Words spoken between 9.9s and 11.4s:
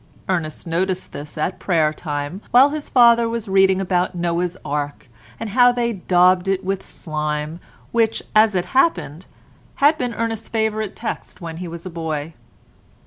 been Ernest's favourite text